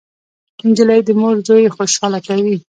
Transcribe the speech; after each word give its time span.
نجلۍ 0.69 0.99
د 1.05 1.09
مور 1.19 1.35
زوی 1.47 1.73
خوشحاله 1.75 2.19
کوي. 2.27 2.55